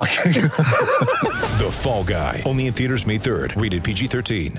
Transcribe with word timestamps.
The 1.58 1.70
Fall 1.70 2.04
Guy. 2.04 2.42
Only 2.46 2.66
in 2.66 2.74
theaters 2.74 3.06
May 3.06 3.18
3rd. 3.18 3.60
Rated 3.60 3.84
PG-13. 3.84 4.58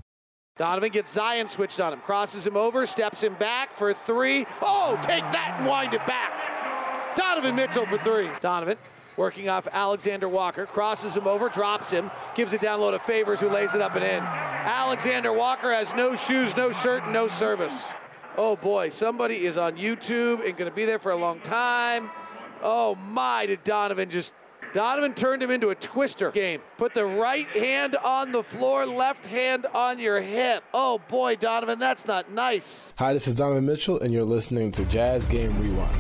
Donovan 0.58 0.90
gets 0.90 1.12
Zion 1.12 1.50
switched 1.50 1.82
on 1.82 1.92
him, 1.92 2.00
crosses 2.00 2.48
him 2.48 2.56
over, 2.56 2.86
steps 2.86 3.22
him 3.22 3.34
back 3.36 3.74
for 3.74 3.94
three. 3.94 4.46
Oh, 4.62 4.98
take 5.02 5.24
that 5.34 5.58
and 5.58 5.68
wind 5.68 5.94
it 5.94 6.06
back. 6.06 7.16
Donovan 7.18 7.56
Mitchell 7.56 7.86
for 7.86 7.98
three. 7.98 8.30
Donovan 8.40 8.78
working 9.18 9.50
off 9.50 9.68
Alexander 9.72 10.30
Walker, 10.30 10.66
crosses 10.66 11.16
him 11.16 11.28
over, 11.28 11.50
drops 11.50 11.92
him, 11.92 12.10
gives 12.36 12.54
it 12.54 12.62
down 12.62 12.80
low 12.80 12.92
to 12.92 13.00
Favors, 13.00 13.40
who 13.40 13.50
lays 13.50 13.76
it 13.76 13.82
up 13.82 13.96
and 13.96 14.04
in. 14.04 14.24
Alexander 14.24 15.34
Walker 15.34 15.72
has 15.72 15.94
no 15.94 16.16
shoes, 16.16 16.56
no 16.56 16.72
shirt, 16.72 17.04
and 17.04 17.14
no 17.14 17.28
service. 17.28 17.90
Oh 18.38 18.56
boy, 18.56 18.90
somebody 18.90 19.46
is 19.46 19.58
on 19.58 19.78
YouTube 19.78 20.46
and 20.46 20.58
going 20.58 20.70
to 20.70 20.76
be 20.76 20.86
there 20.86 21.00
for 21.00 21.12
a 21.12 21.16
long 21.16 21.40
time. 21.42 22.10
Oh 22.62 22.96
my, 22.96 23.46
did 23.46 23.64
Donovan 23.64 24.10
just. 24.10 24.34
Donovan 24.76 25.14
turned 25.14 25.42
him 25.42 25.52
into 25.52 25.70
a 25.70 25.76
twister 25.76 26.32
game. 26.32 26.60
Put 26.76 26.94
the 26.94 27.06
right 27.06 27.48
hand 27.48 27.96
on 27.96 28.34
the 28.34 28.44
floor, 28.44 28.86
left 28.86 29.26
hand 29.26 29.66
on 29.68 30.00
your 30.00 30.20
hip. 30.20 30.66
Oh 30.74 31.00
boy, 31.08 31.38
Donovan, 31.38 31.80
that's 31.80 32.06
not 32.06 32.30
nice. 32.30 32.94
Hi, 32.98 33.14
this 33.14 33.26
is 33.26 33.36
Donovan 33.36 33.66
Mitchell, 33.66 34.02
and 34.02 34.14
you're 34.14 34.26
listening 34.26 34.74
to 34.74 34.84
Jazz 34.84 35.26
Game 35.28 35.58
Rewind. 35.62 35.96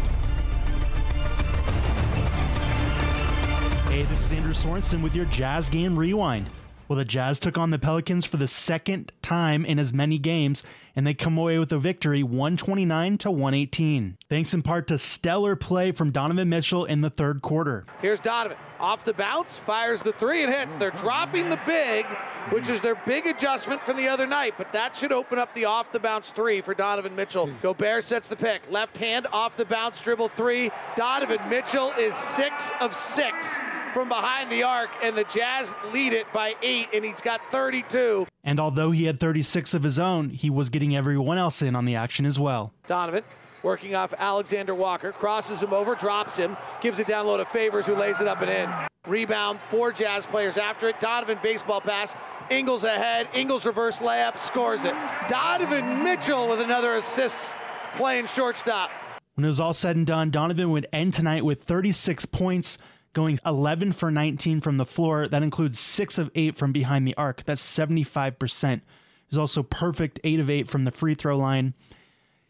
Hey, 3.88 4.04
this 4.04 4.26
is 4.26 4.32
Andrew 4.34 4.52
Sorensen 4.52 5.02
with 5.02 5.16
your 5.16 5.24
Jazz 5.28 5.70
Game 5.70 5.98
Rewind. 5.98 6.50
Well, 6.90 6.98
the 6.98 7.06
Jazz 7.06 7.40
took 7.40 7.58
on 7.58 7.72
the 7.72 7.80
Pelicans 7.80 8.26
for 8.26 8.36
the 8.36 8.48
second 8.48 9.14
time 9.22 9.66
in 9.66 9.80
as 9.80 9.94
many 9.94 10.20
games, 10.20 10.66
and 10.98 11.08
they 11.08 11.14
come 11.14 11.38
away 11.38 11.58
with 11.58 11.72
a 11.72 11.80
victory 11.80 12.24
129 12.24 13.18
to 13.20 13.32
118. 13.32 14.18
Thanks 14.30 14.54
in 14.54 14.62
part 14.62 14.88
to 14.90 14.98
stellar 14.98 15.56
play 15.56 15.94
from 15.94 16.12
Donovan 16.12 16.50
Mitchell 16.50 16.84
in 16.84 17.00
the 17.00 17.10
third 17.10 17.42
quarter. 17.42 17.86
Here's 18.02 18.20
Donovan. 18.20 18.58
Off 18.80 19.06
the 19.06 19.14
bounce, 19.14 19.58
fires 19.58 20.02
the 20.02 20.14
three 20.14 20.44
and 20.44 20.54
hits. 20.54 20.76
They're 20.78 20.92
dropping 20.92 21.50
the 21.50 21.60
big, 21.66 22.06
which 22.50 22.70
is 22.70 22.82
their 22.82 22.96
big 22.96 23.26
adjustment 23.26 23.82
from 23.82 23.98
the 23.98 24.08
other 24.08 24.28
night, 24.28 24.56
but 24.58 24.72
that 24.74 24.96
should 24.96 25.12
open 25.12 25.40
up 25.40 25.54
the 25.54 25.66
off 25.66 25.92
the 25.92 26.00
bounce 26.00 26.32
three 26.32 26.62
for 26.62 26.74
Donovan 26.74 27.16
Mitchell. 27.16 27.48
Hmm. 27.48 27.56
Gobert 27.62 28.04
sets 28.04 28.28
the 28.28 28.36
pick. 28.36 28.70
Left 28.70 28.98
hand 28.98 29.28
off 29.32 29.56
the 29.56 29.66
bounce, 29.66 30.02
dribble 30.02 30.30
three. 30.30 30.72
Donovan 30.96 31.40
Mitchell 31.50 31.92
is 31.98 32.16
six 32.16 32.72
of 32.82 32.94
six 32.94 33.60
from 33.94 34.10
behind 34.10 34.52
the 34.52 34.62
arc, 34.62 34.90
and 35.02 35.18
the 35.18 35.24
Jazz 35.24 35.74
lead 35.94 36.12
it 36.12 36.32
by 36.34 36.54
eight, 36.62 36.90
and 36.94 37.06
he's 37.06 37.22
got 37.22 37.40
32. 37.52 38.28
And 38.44 38.60
although 38.60 38.92
he 38.92 39.06
had 39.06 39.22
36 39.22 39.74
of 39.74 39.84
his 39.84 39.98
own, 39.98 40.30
he 40.32 40.50
was 40.50 40.70
getting 40.70 40.96
everyone 40.98 41.38
else 41.38 41.62
in 41.62 41.78
on 41.78 41.86
the 41.86 41.96
action 41.96 42.26
as 42.26 42.38
well. 42.38 42.74
Donovan 42.88 43.24
working 43.66 43.96
off 43.96 44.14
Alexander 44.18 44.76
Walker, 44.76 45.12
crosses 45.12 45.62
him 45.62 45.74
over, 45.74 45.96
drops 45.96 46.38
him, 46.38 46.56
gives 46.82 47.00
it 47.00 47.08
down 47.08 47.26
low 47.26 47.36
to 47.36 47.46
Favors, 47.46 47.88
who 47.88 47.96
lays 47.96 48.22
it 48.22 48.28
up 48.28 48.42
and 48.42 48.50
in. 48.50 48.70
Rebound, 49.08 49.60
four 49.68 49.92
Jazz 49.92 50.26
players 50.26 50.58
after 50.58 50.88
it. 50.88 51.00
Donovan 51.00 51.40
baseball 51.44 51.82
pass. 51.82 52.16
Ingles 52.50 52.84
ahead. 52.84 53.28
Ingles 53.34 53.66
reverse 53.66 54.00
layup, 54.00 54.38
scores 54.38 54.84
it. 54.84 54.94
Donovan 55.28 56.04
Mitchell 56.04 56.48
with 56.48 56.62
another 56.62 56.96
assist 56.96 57.56
playing 57.96 58.28
shortstop. 58.28 58.92
When 59.34 59.44
it 59.44 59.48
was 59.48 59.60
all 59.60 59.74
said 59.74 59.96
and 59.96 60.08
done, 60.08 60.30
Donovan 60.30 60.70
would 60.72 60.88
end 60.94 61.14
tonight 61.14 61.44
with 61.44 61.64
36 61.64 62.26
points, 62.28 62.78
going 63.14 63.40
11 63.46 63.92
for 63.94 64.12
19 64.12 64.62
from 64.62 64.78
the 64.78 64.86
floor. 64.86 65.28
That 65.28 65.44
includes 65.44 65.80
6 65.80 66.18
of 66.20 66.32
8 66.36 66.56
from 66.56 66.72
behind 66.72 67.08
the 67.08 67.16
arc. 67.18 67.44
That's 67.44 67.62
75%. 67.62 68.82
He's 69.28 69.38
also 69.38 69.64
perfect 69.64 70.20
8 70.24 70.40
of 70.40 70.50
8 70.50 70.68
from 70.68 70.86
the 70.86 70.92
free 70.92 71.16
throw 71.16 71.38
line. 71.38 71.74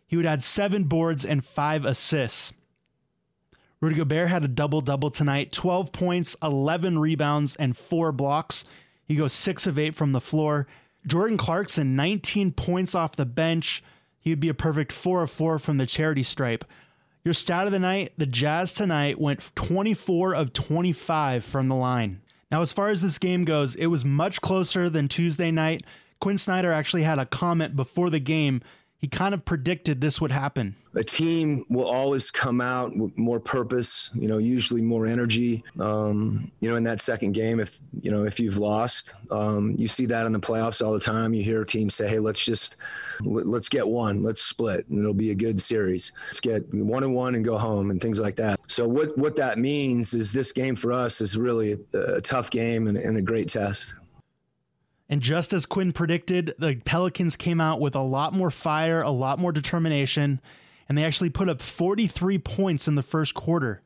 He 0.07 0.17
would 0.17 0.25
add 0.25 0.43
7 0.43 0.83
boards 0.85 1.25
and 1.25 1.43
5 1.43 1.85
assists. 1.85 2.53
Rudy 3.81 3.95
Gobert 3.95 4.29
had 4.29 4.43
a 4.43 4.47
double 4.47 4.81
double 4.81 5.09
tonight 5.09 5.51
12 5.51 5.91
points, 5.91 6.35
11 6.41 6.99
rebounds, 6.99 7.55
and 7.55 7.75
4 7.75 8.11
blocks. 8.11 8.65
He 9.07 9.15
goes 9.15 9.33
6 9.33 9.67
of 9.67 9.77
8 9.77 9.95
from 9.95 10.11
the 10.11 10.21
floor. 10.21 10.67
Jordan 11.05 11.38
Clarkson, 11.38 11.95
19 11.95 12.51
points 12.51 12.95
off 12.95 13.15
the 13.15 13.25
bench. 13.25 13.83
He 14.19 14.31
would 14.31 14.39
be 14.39 14.49
a 14.49 14.55
perfect 14.55 14.91
4 14.91 15.23
of 15.23 15.31
4 15.31 15.59
from 15.59 15.77
the 15.77 15.85
charity 15.85 16.23
stripe. 16.23 16.65
Your 17.23 17.33
stat 17.33 17.65
of 17.65 17.71
the 17.71 17.79
night 17.79 18.13
the 18.17 18.25
Jazz 18.25 18.73
tonight 18.73 19.19
went 19.19 19.55
24 19.55 20.35
of 20.35 20.53
25 20.53 21.44
from 21.44 21.67
the 21.67 21.75
line. 21.75 22.21
Now, 22.51 22.61
as 22.61 22.71
far 22.71 22.89
as 22.89 23.01
this 23.01 23.17
game 23.17 23.45
goes, 23.45 23.75
it 23.75 23.88
was 23.88 24.05
much 24.05 24.41
closer 24.41 24.89
than 24.89 25.07
Tuesday 25.07 25.51
night. 25.51 25.83
Quin 26.19 26.38
Snyder 26.38 26.71
actually 26.71 27.03
had 27.03 27.19
a 27.19 27.25
comment 27.25 27.75
before 27.75 28.09
the 28.09 28.19
game. 28.19 28.61
He 29.05 29.09
kind 29.09 29.35
of 29.35 29.45
predicted 29.45 30.01
this 30.01 30.19
would 30.19 30.31
happen. 30.31 30.75
A 30.95 31.03
team 31.03 31.63
will 31.69 31.85
always 31.85 32.31
come 32.31 32.59
out 32.59 32.97
with 32.97 33.16
more 33.16 33.39
purpose, 33.39 34.09
you 34.16 34.27
know, 34.27 34.39
usually 34.39 34.81
more 34.81 35.05
energy. 35.05 35.63
Um, 35.79 36.51
you 36.59 36.67
know, 36.67 36.75
in 36.75 36.85
that 36.85 37.01
second 37.01 37.33
game, 37.33 37.59
if, 37.59 37.79
you 38.01 38.09
know, 38.09 38.25
if 38.25 38.39
you've 38.39 38.57
lost, 38.57 39.13
um, 39.29 39.75
you 39.77 39.88
see 39.88 40.07
that 40.07 40.25
in 40.25 40.31
the 40.31 40.39
playoffs 40.39 40.83
all 40.83 40.91
the 40.91 40.99
time. 40.99 41.35
You 41.35 41.44
hear 41.44 41.63
teams 41.63 41.94
say, 41.94 42.07
hey, 42.07 42.17
let's 42.17 42.44
just, 42.44 42.77
let- 43.21 43.45
let's 43.45 43.69
get 43.69 43.88
one, 43.88 44.23
let's 44.23 44.41
split, 44.41 44.88
and 44.88 44.97
it'll 44.97 45.13
be 45.13 45.29
a 45.29 45.35
good 45.35 45.61
series. 45.61 46.11
Let's 46.25 46.39
get 46.39 46.73
one 46.73 47.03
and 47.03 47.13
one 47.13 47.35
and 47.35 47.45
go 47.45 47.59
home 47.59 47.91
and 47.91 48.01
things 48.01 48.19
like 48.19 48.38
that. 48.38 48.59
So, 48.65 48.88
what, 48.88 49.15
what 49.19 49.35
that 49.35 49.59
means 49.59 50.15
is 50.15 50.33
this 50.33 50.51
game 50.51 50.75
for 50.75 50.91
us 50.91 51.21
is 51.21 51.38
really 51.38 51.77
a, 51.94 51.97
a 52.15 52.21
tough 52.21 52.49
game 52.49 52.88
and, 52.88 52.97
and 52.97 53.17
a 53.17 53.21
great 53.21 53.49
test. 53.49 53.94
And 55.07 55.21
just 55.21 55.53
as 55.53 55.66
Quin 55.66 55.91
predicted, 55.91 56.53
the 56.57 56.81
Pelicans 56.83 57.35
came 57.35 57.61
out 57.61 57.79
with 57.79 57.95
a 57.95 58.01
lot 58.01 58.33
more 58.33 58.49
fire, 58.49 59.01
a 59.01 59.11
lot 59.11 59.39
more 59.39 59.51
determination, 59.51 60.41
and 60.89 60.97
they 60.97 61.03
actually 61.03 61.29
put 61.29 61.49
up 61.49 61.61
43 61.61 62.39
points 62.39 62.88
in 62.88 62.95
the 62.95 63.03
first 63.03 63.33
quarter. 63.33 63.81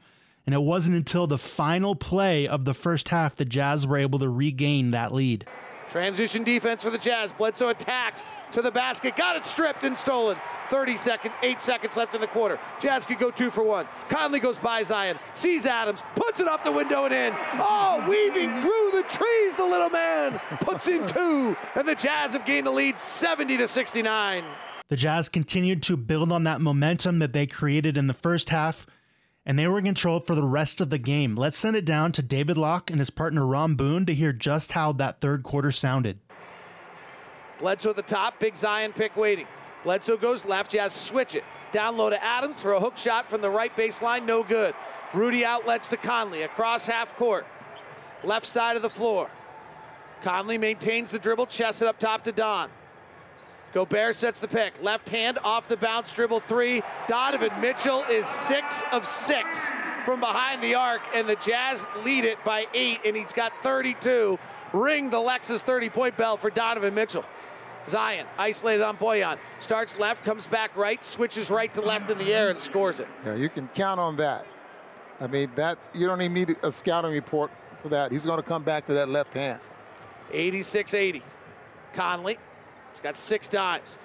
And 0.46 0.56
it 0.56 0.62
wasn't 0.62 0.96
until 0.96 1.28
the 1.28 1.38
final 1.38 1.96
play 1.96 2.48
of 2.48 2.66
the 2.66 2.74
first 2.74 3.10
half 3.10 3.36
the 3.36 3.46
Jazz 3.46 3.86
were 3.86 3.98
able 3.98 4.20
to 4.20 4.30
regain 4.30 4.92
that 4.92 5.14
lead. 5.14 5.46
Transition 5.90 6.44
defense 6.44 6.84
for 6.84 6.90
the 6.90 6.98
Jazz. 6.98 7.32
Bledsoe 7.32 7.70
attacks 7.70 8.26
to 8.52 8.62
the 8.62 8.72
basket. 8.72 9.16
Got 9.16 9.36
it 9.36 9.46
stripped 9.46 9.84
and 9.84 9.98
stolen. 9.98 10.38
30 10.70 10.96
seconds, 10.96 11.34
eight 11.42 11.62
seconds 11.62 11.98
left 11.98 12.14
in 12.14 12.22
the 12.22 12.28
quarter. 12.28 12.60
Jazz 12.80 13.06
could 13.06 13.18
go 13.18 13.32
two 13.32 13.50
for 13.50 13.64
one. 13.64 13.88
Conley 14.08 14.40
goes 14.40 14.58
by 14.60 14.84
Zion, 14.84 15.18
sees 15.34 15.66
Adams, 15.66 16.02
puts 16.16 16.40
it 16.40 16.48
off 16.48 16.64
the 16.64 16.72
window 16.72 17.06
and 17.06 17.14
in. 17.14 17.34
Oh, 17.54 18.06
weaving 18.08 18.62
through 18.62 18.92
the 18.92 19.04
trees, 19.10 19.56
the 19.56 19.66
little 19.66 19.90
man 19.90 20.40
puts 20.62 20.88
in 20.88 21.08
two, 21.08 21.58
and 21.76 21.88
the 21.88 21.96
Jazz 21.96 22.34
have 22.34 22.46
gained 22.46 22.68
the 22.68 22.72
lead 22.72 23.00
70 23.00 23.58
to 23.58 23.68
69. 23.68 24.44
The 24.90 24.96
Jazz 24.96 25.30
continued 25.30 25.84
to 25.84 25.98
build 25.98 26.32
on 26.32 26.44
that 26.46 26.62
momentum 26.62 27.20
that 27.20 27.34
they 27.34 27.48
created 27.48 27.98
in 27.98 28.08
the 28.08 28.14
first 28.14 28.50
half, 28.50 28.86
and 29.50 29.58
they 29.58 29.68
were 29.68 29.80
in 29.80 29.86
control 29.86 30.20
for 30.20 30.36
the 30.36 30.44
rest 30.44 30.80
of 30.80 30.92
the 30.92 31.00
game. 31.00 31.36
Let's 31.36 31.58
send 31.58 31.76
it 31.76 31.84
down 31.84 32.12
to 32.12 32.22
David 32.22 32.56
Locke 32.56 32.92
and 32.92 33.00
his 33.00 33.10
partner 33.10 33.44
Ron 33.48 33.74
Boone 33.74 34.06
to 34.06 34.14
hear 34.14 34.32
just 34.32 34.74
how 34.74 34.92
that 34.94 35.22
third 35.22 35.42
quarter 35.42 35.72
sounded. 35.72 36.20
Bledsoe 37.60 37.90
at 37.90 37.96
the 37.96 38.04
top, 38.04 38.40
big 38.40 38.56
Zion 38.56 38.94
pick 38.94 39.18
waiting. 39.18 39.48
Bledsoe 39.84 40.18
goes 40.18 40.46
left, 40.46 40.70
Jazz 40.70 40.94
switch 40.94 41.34
it. 41.34 41.44
Down 41.72 41.98
low 41.98 42.12
to 42.12 42.24
Adams 42.24 42.62
for 42.62 42.74
a 42.74 42.80
hook 42.80 42.96
shot 42.96 43.28
from 43.28 43.42
the 43.42 43.50
right 43.50 43.76
baseline, 43.76 44.24
no 44.24 44.44
good. 44.44 44.76
Rudy 45.16 45.44
outlets 45.44 45.88
to 45.88 45.98
Conley 45.98 46.44
across 46.44 46.86
half 46.86 47.16
court. 47.16 47.48
Left 48.24 48.46
side 48.46 48.76
of 48.76 48.84
the 48.84 48.90
floor. 48.90 49.32
Conley 50.22 50.60
maintains 50.60 51.10
the 51.10 51.18
dribble, 51.18 51.48
chests 51.48 51.82
it 51.82 51.88
up 51.88 51.98
top 51.98 52.24
to 52.26 52.32
Don. 52.32 52.70
Gobert 53.74 54.16
sets 54.16 54.40
the 54.40 54.48
pick. 54.48 54.82
Left 54.82 55.10
hand 55.10 55.38
off 55.44 55.68
the 55.68 55.78
bounce, 55.78 56.12
dribble 56.14 56.40
three. 56.40 56.82
Donovan 57.08 57.52
Mitchell 57.62 58.04
is 58.10 58.26
six 58.26 58.84
of 58.92 59.06
six 59.06 59.72
from 60.06 60.20
behind 60.20 60.62
the 60.62 60.76
arc, 60.76 61.02
and 61.14 61.28
the 61.28 61.36
Jazz 61.36 61.86
lead 62.04 62.26
it 62.26 62.44
by 62.44 62.66
eight, 62.74 63.00
and 63.06 63.16
he's 63.16 63.34
got 63.34 63.52
32. 63.62 64.40
Ring 64.74 65.10
the 65.10 65.18
Lexus 65.18 65.62
30 65.62 65.90
point 65.90 66.18
bell 66.18 66.38
for 66.38 66.50
Donovan 66.50 66.94
Mitchell. 66.94 67.26
Zion 67.86 68.26
isolated 68.38 68.84
on 68.84 68.98
Bojan. 68.98 69.38
Starts 69.60 69.98
left, 69.98 70.24
comes 70.26 70.48
back 70.48 70.76
right, 70.76 71.04
switches 71.04 71.50
right 71.50 71.74
to 71.74 71.82
left 71.82 72.10
in 72.10 72.18
the 72.18 72.34
air, 72.34 72.50
and 72.50 72.60
scores 72.60 73.00
it. 73.00 73.08
Yeah, 73.26 73.36
you 73.36 73.50
can 73.50 73.68
count 73.70 74.00
on 74.00 74.18
that. 74.18 74.46
I 75.22 75.28
mean, 75.28 75.52
that 75.56 75.78
you 75.94 76.08
don't 76.08 76.22
even 76.22 76.34
need 76.34 76.56
a 76.64 76.72
scouting 76.72 77.12
report 77.12 77.52
for 77.82 77.90
that. 77.90 78.12
He's 78.12 78.26
going 78.26 78.38
to 78.38 78.48
come 78.48 78.64
back 78.64 78.86
to 78.86 78.94
that 78.94 79.10
left 79.10 79.34
hand. 79.34 79.60
86 80.32 80.94
80. 80.94 81.24
Conley, 81.94 82.38
he's 83.00 83.04
got 83.04 83.18
six 83.18 83.48
dimes. 83.48 83.98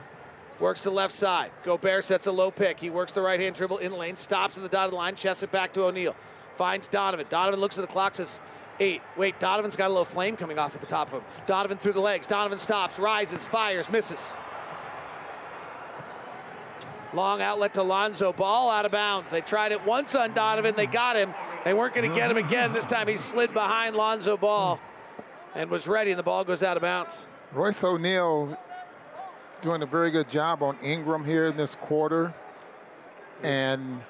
Works 0.60 0.82
to 0.82 0.90
left 0.90 1.12
side. 1.12 1.50
Gobert 1.64 2.04
sets 2.04 2.28
a 2.28 2.32
low 2.32 2.52
pick. 2.52 2.78
He 2.78 2.90
works 2.90 3.10
the 3.10 3.22
right 3.22 3.40
hand 3.40 3.56
dribble 3.56 3.78
in 3.78 3.92
lane, 3.92 4.16
stops 4.16 4.56
at 4.56 4.62
the 4.62 4.68
dotted 4.68 4.94
line, 4.94 5.16
chests 5.16 5.42
it 5.42 5.50
back 5.50 5.72
to 5.72 5.82
O'Neale. 5.82 6.14
Finds 6.56 6.86
Donovan. 6.86 7.26
Donovan 7.28 7.58
looks 7.58 7.76
at 7.76 7.80
the 7.80 7.92
clock, 7.92 8.14
says, 8.14 8.40
eight. 8.78 9.02
Wait, 9.16 9.40
Donovan's 9.40 9.74
got 9.74 9.86
a 9.86 9.88
little 9.88 10.04
flame 10.04 10.36
coming 10.36 10.60
off 10.60 10.72
at 10.76 10.80
the 10.80 10.86
top 10.86 11.08
of 11.08 11.14
him. 11.20 11.28
Donovan 11.46 11.76
through 11.76 11.94
the 11.94 12.00
legs. 12.00 12.28
Donovan 12.28 12.60
stops, 12.60 13.00
rises, 13.00 13.44
fires, 13.44 13.90
misses. 13.90 14.34
Long 17.12 17.42
outlet 17.42 17.74
to 17.74 17.82
Lonzo. 17.82 18.32
Ball 18.32 18.70
out 18.70 18.86
of 18.86 18.92
bounds. 18.92 19.30
They 19.32 19.40
tried 19.40 19.72
it 19.72 19.84
once 19.84 20.14
on 20.14 20.34
Donovan. 20.34 20.76
They 20.76 20.86
got 20.86 21.16
him. 21.16 21.34
They 21.64 21.74
weren't 21.74 21.94
going 21.94 22.08
to 22.08 22.14
get 22.14 22.30
him 22.30 22.36
again. 22.36 22.72
This 22.72 22.86
time 22.86 23.08
he 23.08 23.16
slid 23.16 23.52
behind 23.52 23.96
Lonzo 23.96 24.36
Ball 24.36 24.78
and 25.56 25.68
was 25.68 25.88
ready, 25.88 26.12
and 26.12 26.18
the 26.18 26.24
ball 26.24 26.44
goes 26.44 26.62
out 26.62 26.76
of 26.76 26.82
bounds. 26.82 27.26
Royce 27.52 27.82
O'Neale 27.82 28.58
doing 29.62 29.82
a 29.82 29.86
very 29.86 30.10
good 30.10 30.28
job 30.28 30.62
on 30.62 30.76
Ingram 30.82 31.24
here 31.24 31.46
in 31.46 31.56
this 31.56 31.74
quarter. 31.74 32.34
And 33.42 34.02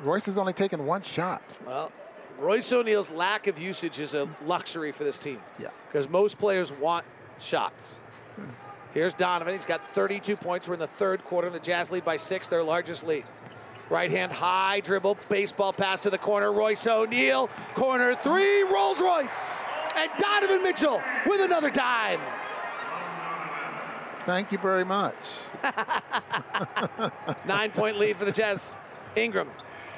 Royce 0.00 0.26
has 0.26 0.38
only 0.38 0.52
taken 0.52 0.86
one 0.86 1.02
shot. 1.02 1.42
Well, 1.66 1.92
Royce 2.38 2.72
O'Neale's 2.72 3.10
lack 3.10 3.46
of 3.46 3.58
usage 3.58 4.00
is 4.00 4.14
a 4.14 4.28
luxury 4.44 4.92
for 4.92 5.04
this 5.04 5.18
team. 5.18 5.40
Yeah. 5.58 5.68
Because 5.86 6.08
most 6.08 6.38
players 6.38 6.72
want 6.72 7.04
shots. 7.38 8.00
Here's 8.94 9.14
Donovan. 9.14 9.54
He's 9.54 9.64
got 9.64 9.86
32 9.88 10.36
points. 10.36 10.68
We're 10.68 10.74
in 10.74 10.80
the 10.80 10.86
third 10.86 11.24
quarter. 11.24 11.48
The 11.48 11.58
Jazz 11.58 11.90
lead 11.90 12.04
by 12.04 12.16
six, 12.16 12.48
their 12.48 12.62
largest 12.62 13.06
lead. 13.06 13.24
Right 13.88 14.10
hand 14.10 14.32
high 14.32 14.80
dribble, 14.80 15.18
baseball 15.28 15.72
pass 15.72 16.00
to 16.00 16.10
the 16.10 16.18
corner. 16.18 16.52
Royce 16.52 16.86
O'Neale, 16.86 17.48
corner 17.74 18.14
three, 18.14 18.62
Rolls 18.62 19.00
Royce. 19.00 19.64
And 19.96 20.10
Donovan 20.18 20.62
Mitchell 20.62 21.02
with 21.26 21.40
another 21.40 21.70
dime. 21.70 22.20
Thank 24.24 24.52
you 24.52 24.58
very 24.58 24.84
much. 24.84 25.16
Nine 27.44 27.72
point 27.72 27.98
lead 27.98 28.16
for 28.16 28.24
the 28.24 28.32
Jazz. 28.32 28.76
Ingram, 29.16 29.50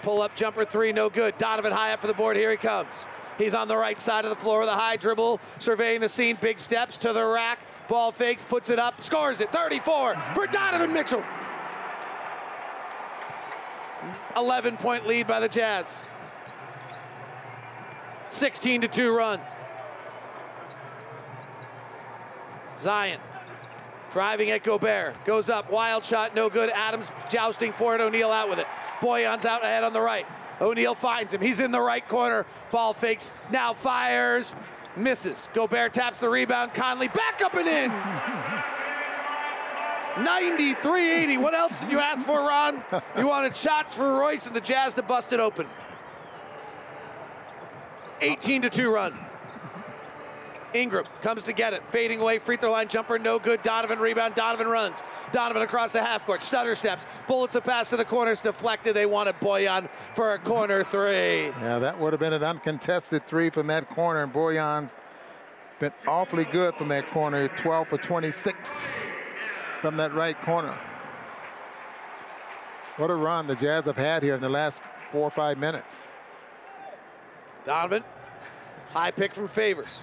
pull 0.03 0.23
up 0.23 0.35
jumper 0.35 0.65
three, 0.65 0.93
no 0.93 1.11
good. 1.11 1.37
Donovan 1.39 1.73
high 1.73 1.93
up 1.93 2.01
for 2.01 2.07
the 2.07 2.15
board. 2.15 2.37
Here 2.37 2.51
he 2.51 2.57
comes. 2.57 3.07
He's 3.37 3.55
on 3.55 3.69
the 3.69 3.77
right 3.77 4.01
side 4.01 4.25
of 4.25 4.31
the 4.31 4.37
floor 4.37 4.61
with 4.61 4.69
a 4.69 4.75
high 4.75 4.97
dribble, 4.97 5.41
surveying 5.59 6.01
the 6.01 6.09
scene. 6.09 6.37
Big 6.41 6.59
steps 6.59 6.97
to 6.99 7.13
the 7.13 7.25
rack. 7.25 7.59
Ball 7.89 8.13
fakes, 8.13 8.43
puts 8.43 8.71
it 8.71 8.79
up, 8.79 9.03
scores 9.03 9.41
it. 9.41 9.53
34 9.53 10.17
for 10.35 10.47
Donovan 10.47 10.93
Mitchell. 10.93 11.23
11 14.37 14.79
point 14.79 15.07
lead 15.07 15.27
by 15.27 15.39
the 15.39 15.49
Jazz. 15.49 16.05
16 18.29 18.81
to 18.83 18.89
2 18.89 19.15
run. 19.15 19.41
Zion 22.79 23.21
driving 24.15 24.53
at 24.53 24.63
Gobert. 24.63 25.25
Goes 25.25 25.51
up, 25.51 25.73
wild 25.73 26.05
shot, 26.05 26.37
no 26.37 26.49
good. 26.49 26.71
Adams 26.71 27.11
jousting 27.29 27.73
for 27.73 27.97
it. 27.97 28.01
O'Neale 28.01 28.31
out 28.31 28.49
with 28.49 28.61
it. 28.61 28.67
Bojan's 29.01 29.45
out 29.45 29.65
ahead 29.65 29.83
on 29.83 29.93
the 29.93 30.01
right. 30.01 30.25
O'Neale 30.61 30.95
finds 30.95 31.35
him. 31.35 31.41
He's 31.41 31.59
in 31.59 31.73
the 31.73 31.81
right 31.81 32.07
corner. 32.09 32.47
Ball 32.71 32.95
fakes, 32.95 33.33
now 33.51 33.75
fires, 33.75 34.55
misses. 34.97 35.49
Gobert 35.53 35.95
taps 35.95 36.21
the 36.21 36.29
rebound. 36.29 36.75
Conley 36.75 37.09
back 37.09 37.43
up 37.43 37.55
and 37.55 37.69
in. 37.69 37.91
93-80. 40.25 41.43
What 41.43 41.55
else 41.55 41.81
did 41.81 41.91
you 41.91 41.99
ask 41.99 42.25
for, 42.25 42.39
Ron? 42.39 42.85
You 43.19 43.27
wanted 43.27 43.57
shots 43.57 43.97
for 43.97 44.17
Royce 44.17 44.47
and 44.47 44.55
the 44.55 44.61
Jazz 44.61 44.95
to 44.95 45.03
bust 45.03 45.33
it 45.33 45.41
open. 45.41 45.67
18 48.21 48.63
to 48.63 48.71
2 48.71 48.95
run. 48.95 49.19
Ingram 50.75 51.07
comes 51.23 51.45
to 51.45 51.53
get 51.53 51.73
it, 51.73 51.83
fading 51.91 52.21
away, 52.21 52.39
free 52.39 52.57
throw 52.57 52.73
line 52.73 52.89
jumper, 52.89 53.19
no 53.19 53.39
good. 53.39 53.63
Donovan 53.63 54.01
rebound. 54.01 54.35
Donovan 54.35 54.67
runs. 54.67 55.03
Donovan 55.33 55.63
across 55.63 55.93
the 55.93 56.03
half 56.03 56.27
court, 56.27 56.43
stutter 56.43 56.75
steps, 56.75 57.05
bullets 57.29 57.55
a 57.55 57.61
pass 57.61 57.89
to 57.91 57.97
the 57.97 58.05
corners, 58.05 58.41
deflected. 58.41 58.95
They 58.95 59.07
wanted 59.07 59.37
Bojan 59.37 59.89
for 60.15 60.35
a 60.35 60.39
corner 60.39 60.83
three. 60.83 61.47
Yeah, 61.63 61.79
that 61.79 61.99
would 61.99 62.13
have 62.13 62.21
been 62.21 62.33
an 62.33 62.43
uncontested 62.43 63.27
three 63.27 63.51
from 63.51 63.69
that 63.69 63.89
corner, 63.91 64.25
and 64.25 64.33
Bojan's 64.33 64.97
been 65.79 65.93
awfully 66.07 66.45
good 66.45 66.75
from 66.75 66.89
that 66.89 67.09
corner, 67.11 67.47
12 67.49 67.89
for 67.89 67.99
26 67.99 69.17
from 69.81 69.97
that 69.97 70.13
right 70.13 70.41
corner. 70.43 70.77
What 72.97 73.11
a 73.11 73.15
run 73.15 73.47
the 73.47 73.57
Jazz 73.57 73.87
have 73.87 73.97
had 73.97 74.23
here 74.23 74.35
in 74.35 74.41
the 74.41 74.49
last 74.49 74.81
four 75.13 75.23
or 75.23 75.31
five 75.31 75.59
minutes. 75.59 76.11
Donovan, 77.65 78.03
high 78.93 79.11
pick 79.11 79.35
from 79.35 79.49
Favors. 79.49 80.03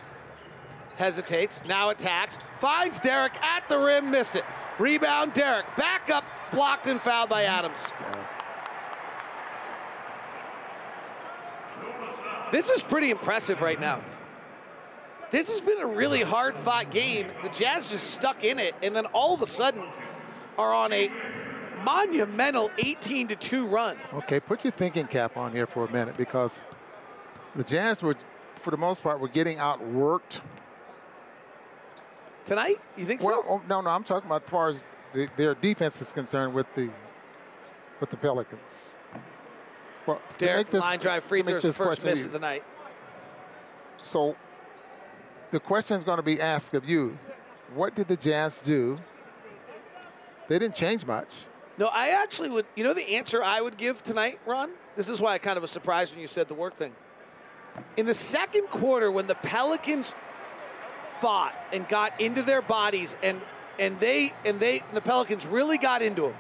Hesitates, 0.98 1.64
now 1.66 1.90
attacks, 1.90 2.38
finds 2.60 3.00
Derrick 3.00 3.34
at 3.42 3.68
the 3.68 3.80
rim, 3.80 4.12
missed 4.12 4.36
it. 4.36 4.44
Rebound, 4.80 5.34
Derrick, 5.34 5.66
back 5.78 6.10
up, 6.10 6.24
blocked 6.52 6.88
and 6.88 7.02
fouled 7.02 7.30
by 7.30 7.44
Adams. 7.44 7.92
This 12.52 12.70
is 12.70 12.84
pretty 12.84 13.12
impressive 13.12 13.62
right 13.62 13.80
now. 13.80 14.02
This 15.32 15.48
has 15.48 15.62
been 15.62 15.80
a 15.80 15.86
really 15.86 16.22
hard 16.22 16.58
fought 16.58 16.92
game. 16.92 17.28
The 17.42 17.50
Jazz 17.50 17.90
just 17.90 18.12
stuck 18.12 18.44
in 18.44 18.60
it, 18.60 18.76
and 18.84 18.94
then 18.94 19.06
all 19.08 19.34
of 19.34 19.42
a 19.42 19.46
sudden 19.46 19.84
are 20.58 20.74
on 20.74 20.92
a 20.92 21.10
monumental 21.84 22.70
18 22.78 23.30
to 23.30 23.36
2 23.38 23.66
run. 23.66 23.98
Okay, 24.14 24.42
put 24.42 24.66
your 24.66 24.72
thinking 24.72 25.08
cap 25.08 25.38
on 25.38 25.54
here 25.54 25.66
for 25.66 25.86
a 25.86 25.92
minute 25.92 26.18
because 26.18 26.64
the 27.56 27.64
Jazz 27.64 28.04
were, 28.04 28.16
for 28.56 28.72
the 28.72 28.78
most 28.78 29.02
part, 29.02 29.22
were 29.22 29.30
getting 29.30 29.58
outworked. 29.58 30.42
Tonight? 32.46 32.80
You 32.98 33.06
think 33.06 33.22
Well, 33.24 33.44
so? 33.44 33.48
oh, 33.50 33.62
no, 33.70 33.82
no, 33.82 33.90
I'm 33.90 34.04
talking 34.04 34.28
about 34.28 34.44
as 34.44 34.50
far 34.50 34.70
as 34.70 34.84
the, 35.14 35.28
their 35.38 35.56
defense 35.56 36.02
is 36.02 36.12
concerned 36.12 36.54
with 36.54 36.68
the 36.76 36.90
with 38.00 38.10
the 38.10 38.18
Pelicans. 38.18 38.90
Well, 40.08 40.20
Derrick, 40.40 40.70
this- 40.72 40.82
line 40.82 41.00
drive 41.00 41.24
free 41.24 41.44
throws, 41.44 41.62
the 41.62 41.72
first 41.74 42.04
miss 42.04 42.26
of 42.26 42.32
the 42.32 42.40
night. 42.40 42.64
So 44.02 44.36
the 45.52 45.60
question 45.60 45.98
is 45.98 46.04
going 46.04 46.18
to 46.18 46.24
be 46.24 46.42
asked 46.42 46.74
of 46.74 46.90
you: 46.90 47.18
What 47.76 47.94
did 47.96 48.08
the 48.08 48.18
Jazz 48.18 48.60
do? 48.60 49.00
They 50.48 50.58
didn't 50.60 50.76
change 50.76 51.06
much. 51.06 51.28
No, 51.78 51.88
I 51.88 52.10
actually 52.10 52.50
would. 52.50 52.66
You 52.76 52.84
know 52.84 52.94
the 52.94 53.16
answer 53.16 53.44
I 53.44 53.62
would 53.62 53.78
give 53.78 54.02
tonight, 54.04 54.40
Ron? 54.46 54.72
This 54.96 55.08
is 55.08 55.22
why 55.22 55.34
I 55.34 55.38
kind 55.38 55.58
of 55.58 55.62
was 55.62 55.72
surprised 55.72 56.12
when 56.14 56.22
you 56.22 56.28
said 56.28 56.48
the 56.48 56.54
work 56.56 56.76
thing. 56.78 56.94
In 57.96 58.06
the 58.06 58.14
second 58.14 58.68
quarter, 58.68 59.12
when 59.12 59.28
the 59.28 59.36
Pelicans 59.36 60.14
fought 61.22 61.54
and 61.72 61.88
got 61.88 62.20
into 62.20 62.42
their 62.42 62.62
bodies, 62.62 63.16
and 63.24 63.40
and 63.80 64.00
they 64.00 64.34
and 64.44 64.60
they 64.60 64.84
the 64.94 65.02
Pelicans 65.02 65.46
really 65.46 65.78
got 65.78 66.02
into 66.02 66.24
them. 66.24 66.36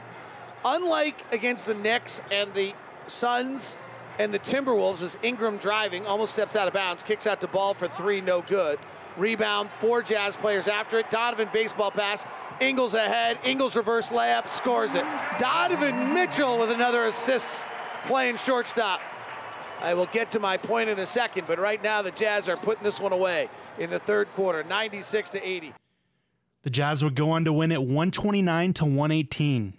Unlike 0.65 1.25
against 1.31 1.65
the 1.65 1.73
Knicks 1.73 2.21
and 2.31 2.53
the 2.53 2.73
Suns 3.07 3.77
and 4.19 4.33
the 4.33 4.39
Timberwolves, 4.39 5.01
as 5.01 5.17
Ingram 5.23 5.57
driving 5.57 6.05
almost 6.05 6.33
steps 6.33 6.55
out 6.55 6.67
of 6.67 6.73
bounds, 6.73 7.03
kicks 7.03 7.25
out 7.25 7.41
to 7.41 7.47
ball 7.47 7.73
for 7.73 7.87
three, 7.87 8.21
no 8.21 8.41
good. 8.41 8.77
Rebound, 9.17 9.69
four 9.79 10.01
Jazz 10.01 10.35
players 10.35 10.67
after 10.67 10.99
it. 10.99 11.09
Donovan 11.09 11.49
baseball 11.51 11.91
pass. 11.91 12.25
Ingles 12.59 12.93
ahead. 12.93 13.39
Ingles 13.43 13.75
reverse 13.75 14.09
layup, 14.09 14.47
scores 14.47 14.93
it. 14.93 15.03
Donovan 15.37 16.13
Mitchell 16.13 16.57
with 16.57 16.71
another 16.71 17.05
assist, 17.05 17.65
playing 18.05 18.37
shortstop. 18.37 19.01
I 19.81 19.93
will 19.93 20.05
get 20.07 20.31
to 20.31 20.39
my 20.39 20.57
point 20.57 20.89
in 20.89 20.99
a 20.99 21.05
second, 21.05 21.47
but 21.47 21.59
right 21.59 21.81
now 21.81 22.01
the 22.01 22.11
Jazz 22.11 22.47
are 22.47 22.57
putting 22.57 22.83
this 22.83 22.99
one 22.99 23.13
away 23.13 23.49
in 23.79 23.89
the 23.89 23.99
third 23.99 24.27
quarter, 24.35 24.63
96 24.63 25.31
to 25.31 25.47
80. 25.47 25.73
The 26.63 26.69
Jazz 26.69 27.03
would 27.03 27.15
go 27.15 27.31
on 27.31 27.43
to 27.45 27.53
win 27.53 27.71
at 27.71 27.81
129 27.81 28.73
to 28.73 28.85
118. 28.85 29.73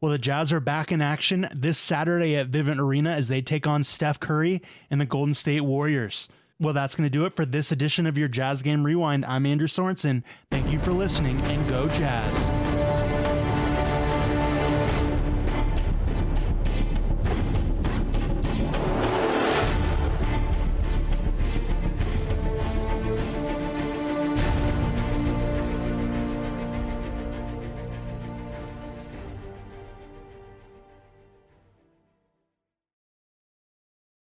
Well, 0.00 0.12
the 0.12 0.18
Jazz 0.18 0.52
are 0.52 0.60
back 0.60 0.92
in 0.92 1.00
action 1.00 1.48
this 1.54 1.78
Saturday 1.78 2.36
at 2.36 2.50
Vivint 2.50 2.78
Arena 2.78 3.10
as 3.12 3.28
they 3.28 3.40
take 3.40 3.66
on 3.66 3.84
Steph 3.84 4.20
Curry 4.20 4.60
and 4.90 5.00
the 5.00 5.06
Golden 5.06 5.32
State 5.32 5.60
Warriors. 5.62 6.28
Well, 6.60 6.74
that's 6.74 6.94
going 6.94 7.06
to 7.06 7.10
do 7.10 7.24
it 7.24 7.34
for 7.34 7.46
this 7.46 7.72
edition 7.72 8.06
of 8.06 8.18
your 8.18 8.28
Jazz 8.28 8.62
Game 8.62 8.84
Rewind. 8.84 9.24
I'm 9.24 9.46
Andrew 9.46 9.66
Sorensen. 9.66 10.22
Thank 10.50 10.72
you 10.72 10.78
for 10.80 10.92
listening 10.92 11.40
and 11.42 11.66
go 11.68 11.88
Jazz. 11.88 12.71